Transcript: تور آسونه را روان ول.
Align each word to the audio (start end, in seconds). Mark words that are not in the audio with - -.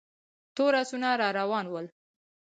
تور 0.55 0.73
آسونه 0.81 1.09
را 1.19 1.29
روان 1.39 1.65
ول. 1.73 1.87